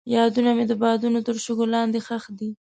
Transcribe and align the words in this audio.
یادونه 0.15 0.51
مې 0.57 0.65
د 0.67 0.73
بادونو 0.81 1.19
تر 1.27 1.35
شګو 1.43 1.65
لاندې 1.73 1.99
ښخې 2.05 2.31
دي. 2.39 2.49